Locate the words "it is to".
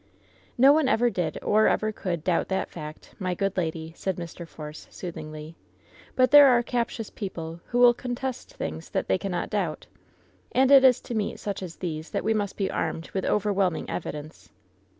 10.71-11.13